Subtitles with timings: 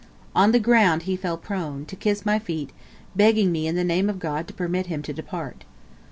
[0.35, 2.71] On the ground he fell prone, to kiss my feet,
[3.15, 5.63] begging me in the name of God to permit him to depart.